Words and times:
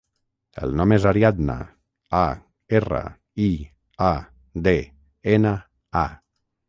El 0.67 0.71
nom 0.79 0.93
és 0.95 1.03
Ariadna: 1.09 1.55
a, 2.19 2.23
erra, 2.79 3.03
i, 3.49 3.51
a, 4.07 4.11
de, 4.69 4.75
ena, 5.37 5.53
a. 6.07 6.09